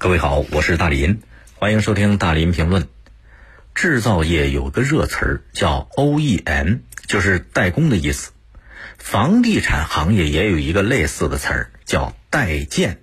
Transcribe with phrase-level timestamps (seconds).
[0.00, 1.22] 各位好，我是大林，
[1.56, 2.86] 欢迎收听大林评论。
[3.74, 8.30] 制造业有个热词儿叫 OEM，就是代工的意思。
[8.96, 13.00] 房地产行业也有一个类似的词儿叫代建，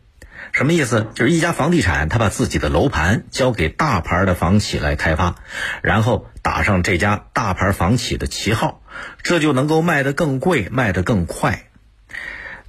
[0.53, 1.07] 什么意思？
[1.15, 5.35] 就是一家房地产，他把自己的楼盘交给大牌的房企来开发，
[5.81, 8.81] 然后打上这家大牌房企的旗号，
[9.21, 11.67] 这就能够卖得更贵，卖得更快。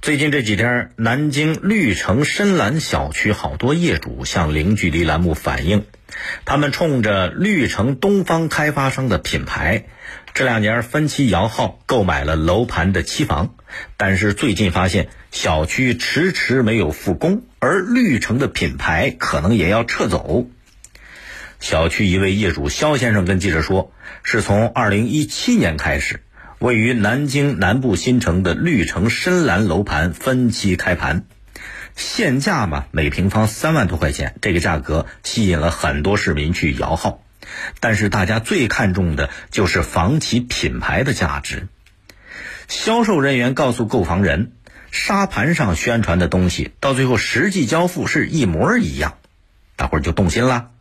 [0.07, 5.83] 最近这几天，南京绿城深蓝小区好多业主向零距离栏目反映，
[6.45, 9.83] 他们冲着绿城东方开发商的品牌，
[10.33, 13.55] 这两年分期摇号购买了楼盘的期房，
[13.97, 20.47] 但是最近发现小区迟迟没有复工，而绿城的品牌可能也要撤走。
[21.59, 23.91] 小区一位业主肖先生跟记者说，
[24.23, 26.21] 是从二零一七年开始。
[26.59, 31.23] 位于南京南部新城的绿城深蓝楼盘分期开盘，
[31.95, 37.21] 现价嘛，每平方三万多块钱，这个价格吸引了很多市民去摇号。
[37.79, 41.67] 但是大家最看重的就是房企品牌的价值。
[42.67, 44.53] 销售人员告诉购房人，
[44.89, 49.19] 沙盘上宣传的东西，到最后实际交付是一模一样，
[49.75, 50.71] 大伙儿就动心了。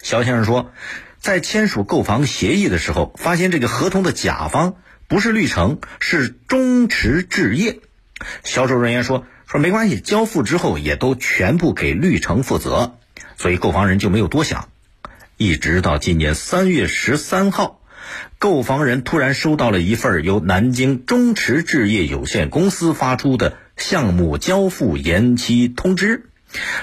[0.00, 0.70] 肖先生说，
[1.18, 4.76] 在签署购房协议的时候，发现这个合同的甲方。
[5.08, 7.80] 不是绿城，是中驰置业。
[8.42, 12.98] 销售人员说：“说没关系，交付之后也都全部给绿城负责。”
[13.36, 14.68] 所以购房人就没有多想。
[15.36, 17.80] 一直到今年三月十三号，
[18.38, 26.30] 购房人突然收到了一份由南京中驰置业有限公司发出的项目交付延期通知。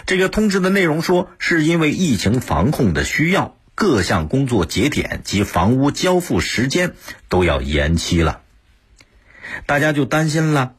[0.06, 3.56] 这个通知的内容说，是因为疫情防控的需要。
[3.76, 6.94] 各项工作节点及房屋交付时间
[7.30, 8.42] 都要延期了，
[9.66, 10.74] 大家就担心了，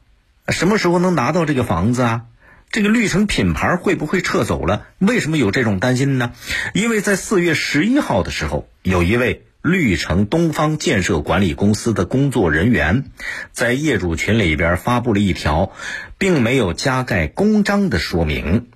[0.48, 2.22] 什么时候能拿到这个房子啊？
[2.70, 4.86] 这个绿城品牌会不会撤走了？
[4.98, 6.32] 为什么有这种担心呢？
[6.72, 13.10] 因为在四月十一号的时候，有一位绿城东方建设管理公司的工作人员，
[13.52, 15.72] 在业主群里边发布了一条，
[16.16, 18.68] 并没有加盖公章的说明，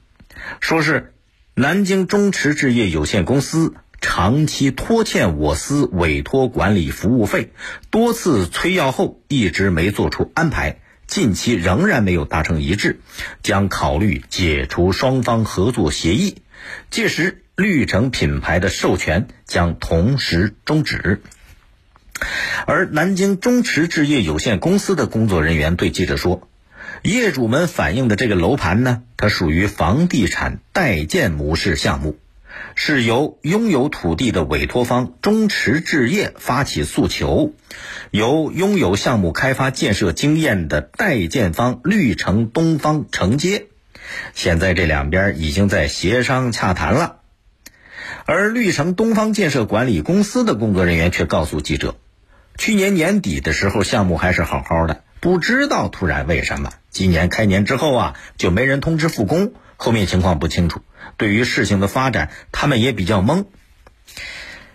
[0.60, 1.14] 说是
[1.54, 3.72] 南京中驰置业有限公司。
[4.00, 7.50] 长期拖欠我司委托管理服务费，
[7.90, 13.00] 多次催要后一直没做出安排，近期仍然没有达成一致，
[13.42, 16.36] 将考虑解除双方合作协议，
[16.90, 21.22] 届时绿城品牌的授权将同时终止。
[22.66, 26.48] 而南京中驰置业有限公司的工作人员对记者说，
[27.02, 32.18] 业主们反映的这个楼盘呢，它属于房地产代建模式项目。
[32.74, 37.52] 是由拥有土地的委托方中驰置业发起诉求，
[38.10, 43.66] 由拥有项目开发建设经验的代建方绿城东方承接。
[44.34, 47.16] 现在这两边已经在协商洽谈了，
[48.24, 51.96] 而绿城东方建设管理公司的工作人员却告诉记者，
[52.56, 59.54] 去年年底的时候项目还是好好的，不知道突然为什么今年开年之后啊就没人通知复工。
[59.76, 60.82] 后面情况不清楚，
[61.16, 63.44] 对于事情的发展，他们也比较懵。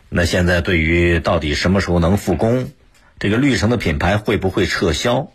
[0.09, 2.71] 那现在对于到底什么时候能复工，
[3.19, 5.31] 这个绿城的品牌会不会撤销？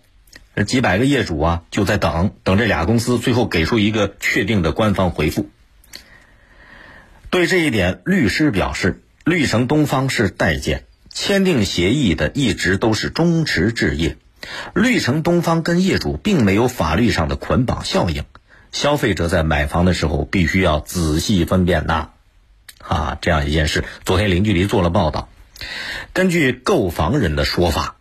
[0.67, 5.51] 几百个业主啊，就在等等这俩公司最后给出一个确定的官方回复。
[7.29, 14.17] 对这一点，律师表示，绿城东方是代建，签订协议的一直都是中驰置业，
[14.75, 18.25] 绿城东方跟业主并没有法律上的捆绑效应。
[18.77, 22.11] 消费者在买房的时候必须要仔细分辨呐，
[22.77, 25.31] 啊，这样一件事，昨天零距离做了报道。
[26.13, 27.97] 根据购房人的说法，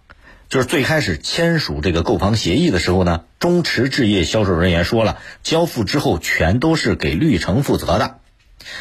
[0.50, 8.19] 就是最开始签署这个购房协议的时候呢，中驰置业销售人员说了，交付之后全都是给绿城负责的。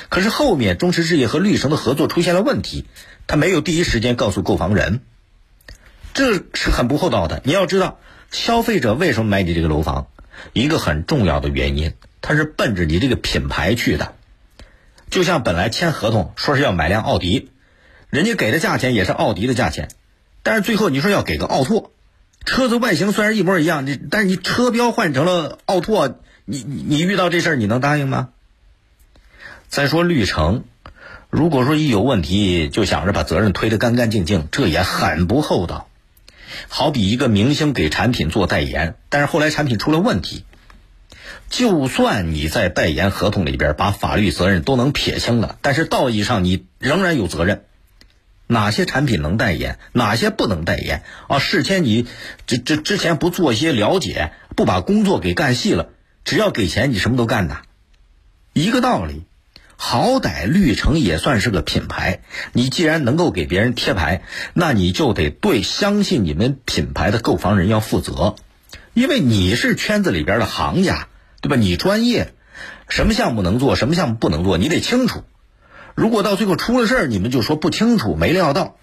[0.08, 2.86] 可是后面中驰置业和绿城的合作出现了问题，
[3.28, 5.00] 他没有第一时间告诉购房人，
[6.12, 7.40] 这是很不厚道的。
[7.44, 8.00] 你要知道，
[8.32, 10.08] 消费者为什么买你这个楼房？
[10.52, 14.14] 一个很重要的原因，他是奔着你这个品牌去的。
[15.10, 17.50] 就像本来签合同说是要买辆奥迪，
[18.10, 19.88] 人家给的价钱也是奥迪的价钱，
[20.42, 21.92] 但是最后你说要给个奥拓，
[22.44, 28.30] 车子外形虽然一模一样，你但是你车标换成了奥拓，你你遇到这事儿你能答应吗？
[29.68, 30.64] 再说绿城，
[31.30, 35.88] 如果说一有问题就想着把责任推得干干净净，这也很不厚道。
[36.68, 40.44] 好比一个明星给产品做代言，但是后来产品出了问题，
[41.50, 47.64] 就算你在代言合同里边把法律责任都能撇清了，但是道义上你仍然有责任。
[48.46, 51.38] 哪些产品能代言，哪些不能代言啊？
[51.38, 52.06] 事前你
[52.46, 55.88] 这这之前不做一些了解，不把工作给干细了，
[56.24, 57.62] 只要给钱你什么都干呐，
[58.52, 59.22] 一个道理。
[59.86, 62.20] 好歹绿城也算是个品牌，
[62.54, 64.22] 你既然能够给别人贴牌，
[64.54, 68.34] 那你就得对相信你们品牌的购房人要负责，
[68.94, 71.08] 因为你是圈子里边的行家，
[71.42, 71.56] 对吧？
[71.56, 72.32] 你专业，
[72.88, 75.22] 什么项目能做，什么项目不能做，你得清楚。
[75.94, 78.78] 如果到最后出了事儿，你们就说不清楚、没料到，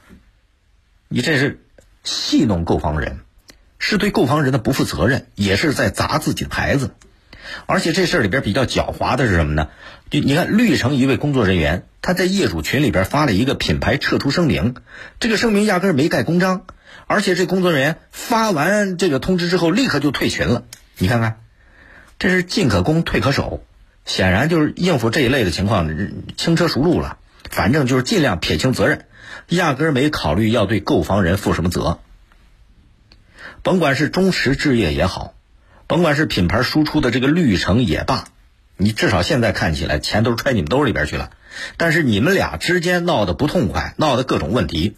[1.07, 1.65] 你这是
[2.03, 3.21] 戏弄购房人，
[3.79, 6.91] 是对购房人的不负责任，也是在砸自己的牌子。
[7.65, 9.69] 而且这事儿里边比较狡猾的是什么呢？
[10.09, 14.75] 就你看绿城一位工作人员，他在业主群里边发了一个品牌撤出声明，
[15.19, 16.65] 这个声明压根儿没盖公章，
[17.07, 20.63] 而且这工作人员发完这个通知之后立刻就退群了。
[20.97, 21.41] 你看看，
[22.19, 23.63] 这是进可攻退可守，
[24.05, 25.89] 显然就是应付这一类的情况
[26.37, 27.17] 轻车熟路了。
[27.49, 29.05] 反正就是尽量撇清责任，
[29.49, 31.99] 压根儿没考虑要对购房人负什么责。
[33.61, 35.33] 甭管是中石置业也好。
[35.91, 38.23] 甭管是品牌输出的这个绿城也罢，
[38.77, 41.31] 你至少现在看起来钱都揣你们兜里边去了。
[41.75, 44.95] 但是你们俩之间闹得不痛快，闹得各种问题，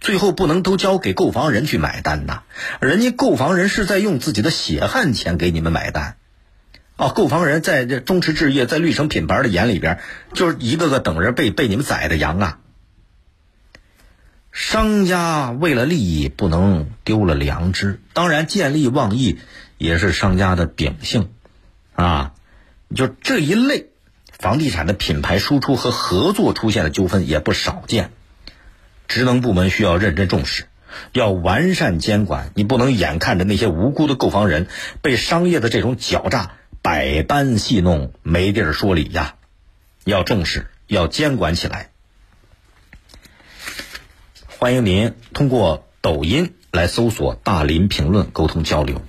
[0.00, 2.42] 最后不能都交给购房人去买单呐。
[2.80, 6.16] 人家购房人是在用自己的血汗钱给你们买单。
[6.96, 10.00] 哦，购房人在这中驰置业在绿城品牌的眼里边，
[10.34, 12.58] 就是一个个等着被被你们宰的羊啊。
[14.50, 19.38] 商家为了利益不能丢了良知，当然见利忘义。
[19.82, 21.28] 也是商家的秉性，
[21.96, 22.34] 啊，
[22.94, 23.88] 就这一类
[24.38, 28.12] 房地产的品牌输出和合作出现的纠纷也不少见，
[29.08, 30.68] 职能部门需要认真重视，
[31.10, 32.52] 要完善监管。
[32.54, 34.68] 你不能眼看着那些无辜的购房人
[35.00, 39.34] 被商业的这种狡诈百般戏弄，没地儿说理呀！
[40.04, 41.90] 要重视，要监管起来。
[44.46, 49.02] 欢迎您通过抖音来搜索“大林评论”沟通交流。